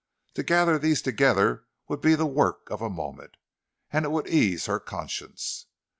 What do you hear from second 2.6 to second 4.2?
of a moment, and it